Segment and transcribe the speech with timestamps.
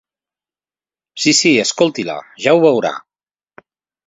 [1.25, 2.17] Sí, sí, escolti-la,
[2.47, 2.95] ja ho veurà.